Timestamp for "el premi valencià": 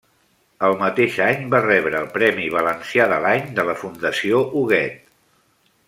2.01-3.07